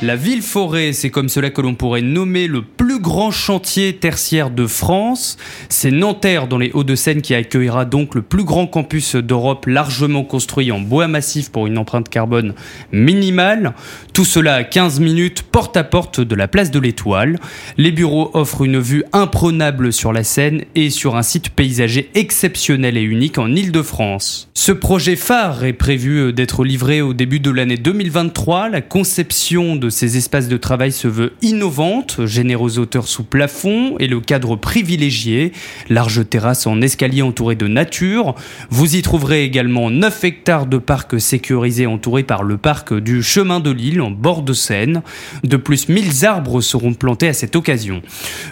[0.00, 4.50] La ville forêt, c'est comme cela que l'on pourrait nommer le plus grand chantier tertiaire
[4.50, 5.36] de France.
[5.68, 10.70] C'est Nanterre dans les Hauts-de-Seine qui accueillera donc le plus grand campus d'Europe largement construit
[10.70, 12.54] en bois massif pour une empreinte carbone
[12.92, 13.74] minimale.
[14.12, 17.40] Tout cela à 15 minutes porte à porte de la place de l'Étoile.
[17.76, 22.96] Les bureaux offrent une vue imprenable sur la Seine et sur un site paysager exceptionnel
[22.96, 24.48] et unique en Île-de-France.
[24.54, 28.68] Ce projet phare est prévu d'être livré au début de l'année 2023.
[28.68, 34.06] La conception de ces espaces de travail se veut innovante, généreuse hauteur sous plafond et
[34.06, 35.52] le cadre privilégié,
[35.88, 38.34] large terrasse en escalier entouré de nature.
[38.70, 43.60] Vous y trouverez également 9 hectares de parc sécurisé entouré par le parc du chemin
[43.60, 45.02] de l'île en bord de Seine.
[45.44, 48.02] De plus, 1000 arbres seront plantés à cette occasion.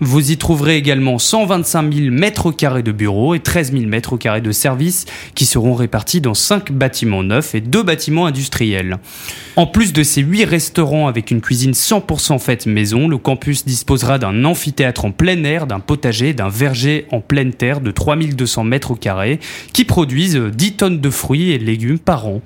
[0.00, 4.40] Vous y trouverez également 125 000 mètres carrés de bureaux et 13 000 mètres carrés
[4.40, 8.98] de services qui seront répartis dans 5 bâtiments neufs et 2 bâtiments industriels.
[9.56, 14.18] En plus de ces 8 restaurants avec une cuisine 100% faite maison, le campus disposera
[14.18, 18.94] d'un amphithéâtre en plein air, d'un potager, d'un verger en pleine terre de 3200 mètres
[18.94, 19.40] carrés
[19.72, 22.40] qui produisent 10 tonnes de fruits et légumes par an.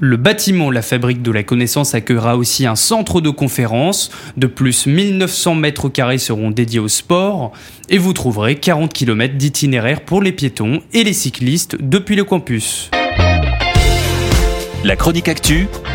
[0.00, 4.10] Le bâtiment La Fabrique de la Connaissance accueillera aussi un centre de conférence.
[4.36, 7.52] De plus, 1900 mètres carrés seront dédiés au sport.
[7.88, 12.90] Et vous trouverez 40 km d'itinéraire pour les piétons et les cyclistes depuis le campus.
[14.84, 15.66] La chronique actu,